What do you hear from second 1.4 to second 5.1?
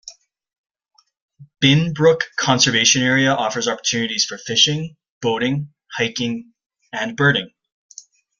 Binbrook Conservation Area offers opportunities for fishing,